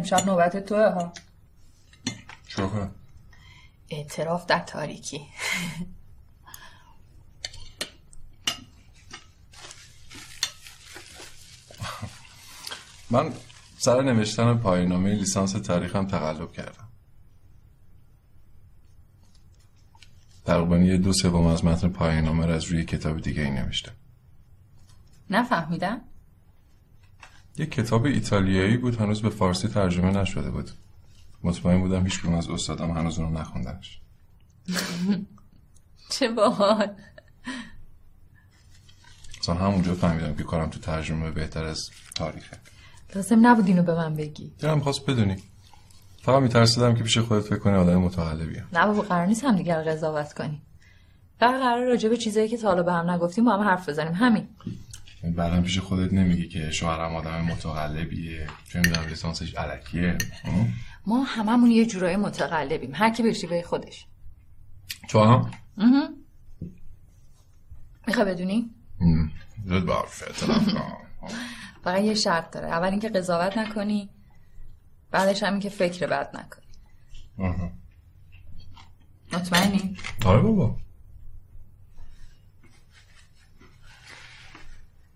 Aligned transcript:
امشب 0.00 0.26
نوبت 0.26 0.56
توه 0.56 0.88
ها. 0.88 1.12
چرا 2.48 2.90
اعتراف 3.88 4.46
در 4.46 4.58
تاریکی. 4.58 5.26
من 13.10 13.32
سر 13.78 14.02
نوشتن 14.02 14.58
پایان‌نامه 14.58 15.14
لیسانس 15.14 15.52
تاریخم 15.52 16.06
تقلب 16.06 16.52
کردم. 16.52 16.88
تقریبا 20.44 20.78
یه 20.78 20.96
دو 20.96 21.12
سوم 21.12 21.46
از 21.46 21.64
متن 21.64 21.88
پایان‌نامه 21.88 22.46
رو 22.46 22.52
از 22.52 22.64
روی 22.64 22.84
کتاب 22.84 23.20
دیگه 23.20 23.42
ای 23.42 23.50
نوشتم. 23.50 23.92
نفهمیدم؟ 25.30 26.00
یه 27.56 27.66
کتاب 27.66 28.04
ایتالیایی 28.04 28.76
بود 28.76 29.00
هنوز 29.00 29.22
به 29.22 29.30
فارسی 29.30 29.68
ترجمه 29.68 30.10
نشده 30.10 30.50
بود. 30.50 30.70
مطمئن 31.42 31.80
بودم 31.80 32.04
هیچ 32.04 32.26
از 32.26 32.48
استادم 32.48 32.90
هنوز 32.90 33.18
اونو 33.18 33.40
نخوندنش. 33.40 34.00
چه 36.10 36.28
باحال. 36.28 36.88
اصلا 39.40 39.54
همونجا 39.54 39.94
فهمیدم 39.94 40.34
که 40.34 40.42
کارم 40.42 40.70
تو 40.70 40.80
ترجمه 40.80 41.30
بهتر 41.30 41.64
از 41.64 41.90
تاریخه. 42.14 42.56
لازم 43.14 43.46
نبود 43.46 43.66
اینو 43.66 43.82
به 43.82 43.94
من 43.94 44.14
بگی. 44.14 44.52
دلم 44.58 44.80
خواست 44.80 45.06
بدونی. 45.06 45.36
فقط 46.22 46.42
میترسیدم 46.42 46.94
که 46.94 47.02
پیش 47.02 47.18
خودت 47.18 47.44
فکر 47.44 47.58
کنی 47.58 47.74
آدم 47.74 47.96
متقلبیه 47.96 48.64
نه 48.72 48.86
بابا 48.86 49.02
قرار 49.02 49.26
نیست 49.26 49.44
هم 49.44 49.56
دیگر 49.56 49.82
قضاوت 49.82 50.32
کنی. 50.32 50.62
فقط 51.40 51.60
قرار 51.60 51.86
راجع 51.86 52.08
به 52.08 52.16
چیزایی 52.16 52.48
که 52.48 52.56
تا 52.56 52.68
حالا 52.68 52.82
به 52.82 52.92
هم 52.92 53.10
نگفتیم 53.10 53.44
با 53.44 53.52
هم 53.52 53.60
حرف 53.60 53.88
بزنیم. 53.88 54.12
همین. 54.12 54.48
بعدم 55.24 55.62
پیش 55.62 55.78
خودت 55.78 56.12
نمیگی 56.12 56.48
که 56.48 56.70
شوهرم 56.70 57.14
آدم 57.14 57.40
متقلبیه 57.40 58.46
چه 58.72 58.78
می‌دونم 58.78 59.08
لیسانسش 59.08 59.54
علکیه. 59.54 60.18
ما 61.06 61.22
هممون 61.22 61.70
یه 61.70 61.86
جورای 61.86 62.16
متقلبیم. 62.16 62.90
هر 62.94 63.10
کی 63.10 63.22
به 63.22 63.32
به 63.32 63.62
خودش. 63.62 64.06
تو 65.08 65.24
هم؟ 65.24 65.50
می‌خوای 68.06 68.26
بدونی؟ 68.26 68.70
زود 69.64 69.86
فقط 71.84 72.02
یه 72.02 72.14
شرط 72.14 72.50
داره. 72.50 72.68
اول 72.68 72.88
اینکه 72.88 73.08
قضاوت 73.08 73.58
نکنی 73.58 74.10
بعدش 75.10 75.42
هم 75.42 75.60
که 75.60 75.68
فکر 75.68 76.06
بد 76.06 76.36
نکنی. 76.36 76.66
مطمئنی؟ 79.32 79.96
آره 80.24 80.40
بابا. 80.40 80.76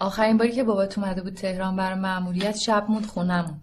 آخرین 0.00 0.36
باری 0.36 0.52
که 0.52 0.64
بابات 0.64 0.98
اومده 0.98 1.22
بود 1.22 1.34
تهران 1.34 1.76
برای 1.76 1.98
معمولیت 1.98 2.56
شب 2.56 2.86
موند 2.88 3.06
خونمون 3.06 3.60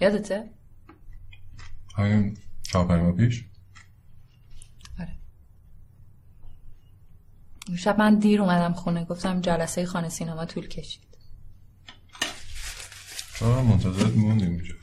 یادته؟ 0.00 0.50
همین 1.96 2.38
چهار 2.62 3.02
ما 3.02 3.12
پیش. 3.12 3.44
آره. 5.00 5.16
اون 7.68 7.76
شب 7.76 7.98
من 7.98 8.18
دیر 8.18 8.42
اومدم 8.42 8.72
خونه 8.72 9.04
گفتم 9.04 9.40
جلسه 9.40 9.86
خانه 9.86 10.08
سینما 10.08 10.44
طول 10.44 10.68
کشید. 10.68 11.18
چرا 13.34 13.62
منتظرت 13.62 14.16
موندیم 14.16 14.50
اینجا. 14.50 14.74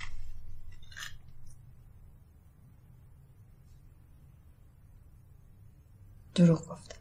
دروغ 6.35 6.67
گفتم 6.67 7.00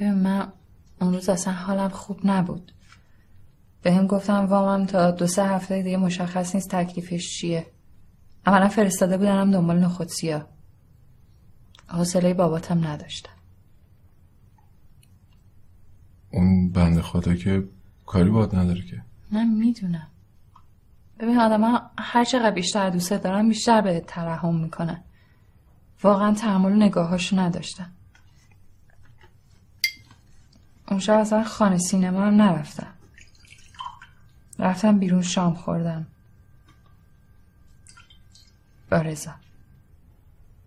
من 0.00 0.52
اون 1.00 1.14
روز 1.14 1.28
اصلا 1.28 1.52
حالم 1.52 1.88
خوب 1.88 2.20
نبود. 2.24 2.72
به 3.82 3.92
هم 3.92 4.06
گفتم 4.06 4.46
وامم 4.46 4.86
تا 4.86 5.10
دو 5.10 5.26
سه 5.26 5.44
هفته 5.44 5.82
دیگه 5.82 5.96
مشخص 5.96 6.54
نیست 6.54 6.70
تکلیفش 6.70 7.38
چیه. 7.38 7.66
اولا 8.46 8.68
فرستاده 8.68 9.16
بودنم 9.16 9.50
دنبال 9.50 9.78
نخود 9.78 10.08
سیاه. 10.08 10.46
حوصله 11.86 12.34
باباتم 12.34 12.86
نداشتم. 12.86 13.32
اون 16.30 16.72
بنده 16.72 17.02
خدا 17.02 17.34
که 17.34 17.64
کاری 18.06 18.30
باید 18.30 18.56
نداره 18.56 18.82
که. 18.82 19.02
من 19.30 19.48
می‌دونم. 19.48 20.06
ببین 21.18 21.38
آدم 21.38 21.90
هر 21.98 22.24
چقدر 22.24 22.50
بیشتر 22.50 22.90
دوست 22.90 23.12
دارم 23.12 23.48
بیشتر 23.48 23.80
به 23.80 24.04
ترحم 24.06 24.54
می‌کنن. 24.54 25.02
واقعا 26.02 26.34
تحمل 26.34 26.82
نگاهاشو 26.82 27.40
نداشتم 27.40 27.92
اون 30.88 31.00
شب 31.00 31.18
اصلا 31.18 31.44
خانه 31.44 31.78
سینما 31.78 32.26
هم 32.26 32.42
نرفتم. 32.42 32.92
رفتم 34.58 34.98
بیرون 34.98 35.22
شام 35.22 35.54
خوردم. 35.54 36.06
با 38.90 38.96
رضا. 38.96 39.34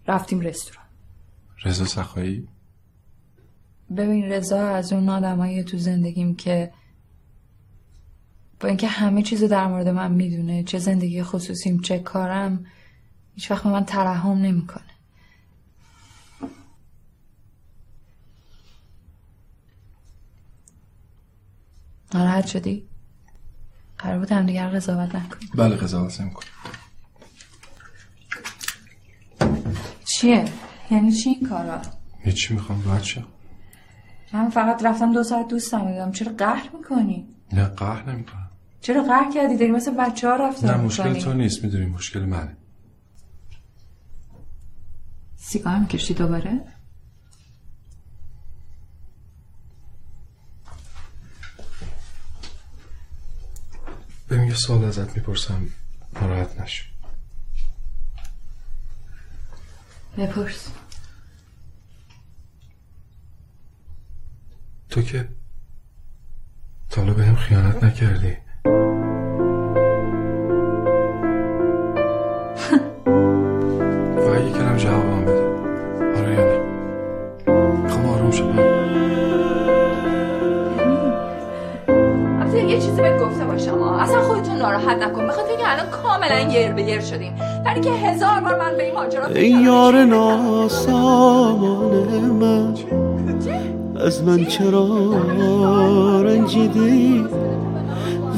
رفتیم 0.07 0.39
رستوران. 0.39 0.85
رضا 1.65 1.85
سخایی 1.85 2.47
ببین 3.97 4.25
رضا 4.25 4.67
از 4.67 4.93
اون 4.93 5.09
آدمایی 5.09 5.63
تو 5.63 5.77
زندگیم 5.77 6.35
که 6.35 6.73
با 8.59 8.67
اینکه 8.67 8.87
همه 8.87 9.21
چیزو 9.21 9.47
در 9.47 9.67
مورد 9.67 9.87
من 9.87 10.11
می‌دونه 10.11 10.63
چه 10.63 10.79
زندگی 10.79 11.23
خصوصیم 11.23 11.79
چه 11.81 11.99
کارم 11.99 12.65
هیچ 13.35 13.51
وقت 13.51 13.65
من 13.65 13.85
ترحم 13.85 14.37
نمی‌کنه. 14.37 14.88
ناراحت 22.13 22.47
شدی؟ 22.47 22.87
قرار 23.97 24.19
بود 24.19 24.31
هم 24.31 24.45
دیگر 24.45 24.69
قضاوت 24.69 25.15
نکنی 25.15 25.49
بله 25.55 25.75
قضاوت 25.75 26.21
نمی‌کنم 26.21 26.47
چیه؟ 30.05 30.45
یعنی 30.91 31.11
چی 31.11 31.29
این 31.29 31.49
کارا؟ 31.49 31.81
چی 32.35 32.53
می‌خوام 32.53 32.81
بچه 32.81 33.23
من 34.33 34.49
فقط 34.49 34.85
رفتم 34.85 35.13
دو 35.13 35.23
ساعت 35.23 35.47
دوستم 35.47 35.91
دیدم 35.91 36.11
چرا 36.11 36.33
قهر 36.33 36.69
می‌کنی؟ 36.77 37.27
نه 37.53 37.65
قهر 37.65 38.11
نمی‌کنم 38.11 38.49
چرا 38.81 39.03
قهر 39.03 39.31
کردی 39.31 39.57
داری 39.57 39.71
مثل 39.71 39.91
بچه 39.91 40.29
ها 40.29 40.35
رفتن 40.35 40.67
نه 40.67 40.77
مشکل 40.77 41.13
تو 41.13 41.33
نیست 41.33 41.63
می‌دونی 41.63 41.85
مشکل 41.85 42.19
منه 42.19 42.57
سیگار 45.35 45.77
می‌کشی 45.77 46.13
دوباره؟ 46.13 46.61
سوال 54.59 54.83
ازت 54.83 55.17
می‌پرسم 55.17 55.67
ناراحت 56.21 56.61
نشو. 56.61 56.85
بپرس. 60.17 60.67
تو 64.89 65.01
که 65.01 65.27
تا 66.89 67.03
به 67.03 67.25
هم 67.25 67.35
خیانت 67.35 67.83
نکردی. 67.83 68.31
فقط 74.25 74.41
یکرم 74.41 74.77
جوابم 74.77 75.21
بده. 75.21 75.45
آره 76.17 76.33
یا 76.33 76.45
نه 76.45 76.59
می‌خوام 77.83 78.05
آروم 78.05 78.31
شدم 78.31 78.68
باشم 83.59 83.81
اصلا 83.81 84.21
خودتون 84.21 84.55
ناراحت 84.55 84.97
نکن. 85.03 85.27
بخاطر 85.27 85.49
اینکه 85.49 85.71
الان 85.71 85.89
کاملا 85.89 86.39
یر 86.39 86.71
به 86.71 86.81
یر 86.81 87.01
شدیم 87.01 87.35
در 87.65 87.79
که 87.79 87.89
هزار 87.89 88.39
بار 88.39 88.59
من 88.59 88.77
به 88.77 88.83
این 88.83 88.93
ماجرا 88.93 89.25
ای 89.25 89.49
یار 89.49 90.03
ناسامان 90.03 91.85
من. 92.19 92.73
از 94.05 94.23
من 94.23 94.45
چرا 94.45 94.87
رنجیدی؟ 96.21 97.27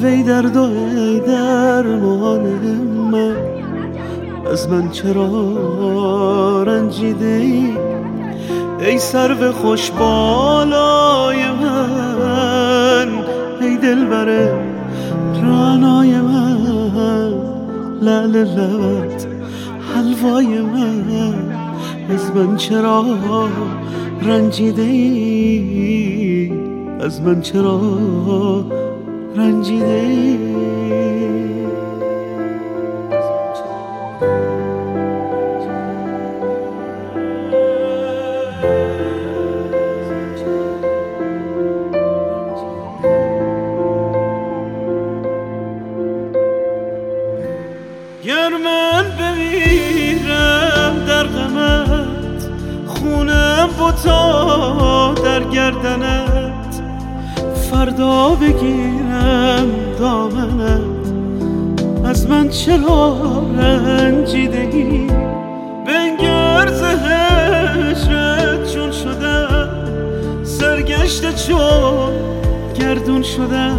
وی 0.04 0.24
درد 0.24 0.57
و 0.57 0.62
ای 0.62 1.19
درمان 1.19 2.42
من. 3.12 3.36
از 4.51 4.69
من 4.69 4.90
چرا 4.90 6.63
رنجیدی؟ 6.63 7.78
ای 8.80 9.00
سرو 9.00 9.51
خوش 9.51 9.92
بالای 9.92 11.51
من. 11.51 13.10
ای 13.62 13.78
دل 13.78 14.06
بره 14.06 14.81
لعل 18.01 18.36
لبت 18.36 19.27
حلوای 19.95 20.62
من 20.62 21.12
از 22.09 22.31
من 22.36 22.57
چرا 22.57 23.06
رنجیده 24.21 24.81
ای؟ 24.81 26.51
از 27.00 27.21
من 27.21 27.42
چرا 27.42 27.81
رنجیده 29.36 29.86
ای؟ 29.86 30.50
تا 53.92 55.14
در 55.14 55.44
گردنت 55.44 56.82
فردا 57.72 58.30
بگیرم 58.30 59.68
دامنت. 60.00 60.82
از 62.06 62.28
من 62.28 62.50
چرا 62.50 63.18
رنجیده 63.58 64.70
ای 64.74 65.08
بنگرز 65.88 66.82
هجرت 66.82 68.74
چون 68.74 68.92
شده 68.92 69.48
سرگشت 70.44 71.48
چون 71.48 72.14
گردون 72.80 73.24
شده. 73.24 73.72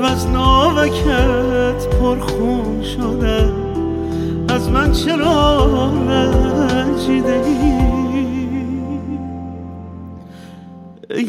و 0.00 0.04
از 0.04 0.26
ناوکت 0.26 1.86
پرخون 2.00 2.82
شده. 2.82 3.52
از 4.48 4.68
من 4.68 4.92
چرا 4.92 5.66
رنجیده 6.08 7.42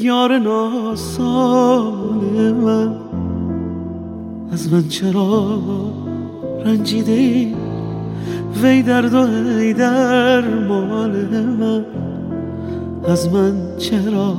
یار 0.03 0.37
ناسان 0.37 2.21
من. 2.51 2.95
از 4.53 4.73
من 4.73 4.87
چرا 4.87 5.59
رنجیده 6.65 7.11
ای؟ 7.11 7.55
وی 8.63 8.83
درد 8.83 9.13
و 9.13 9.17
ای 9.57 9.73
درمان 9.73 11.11
من. 11.59 11.85
از 13.07 13.33
من 13.33 13.53
چرا 13.77 14.35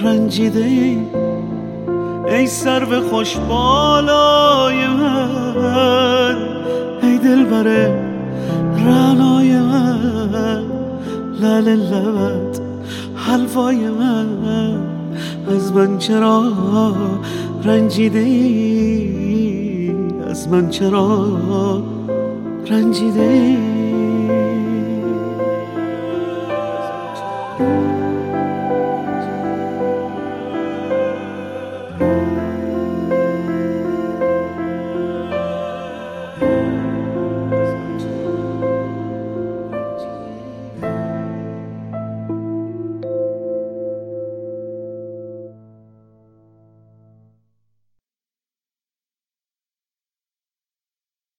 رنجیده 0.00 0.64
ای؟ 0.64 0.98
ای 2.28 2.46
خوش 3.10 3.36
بالای 3.36 4.86
من. 4.86 6.36
ای 7.02 7.18
دل 7.18 7.44
بره 7.44 8.08
رنای 8.76 9.58
من 9.58 10.62
لال 11.40 11.64
لبت 11.64 12.67
حلوای 13.28 13.90
من 13.90 14.28
از 15.48 15.72
من 15.72 15.98
چرا 15.98 16.52
رنجیده 17.64 18.18
ای 18.18 19.92
از 20.26 20.48
من 20.48 20.70
چرا 20.70 21.82
رنجیده 22.70 23.20
ای 23.20 23.77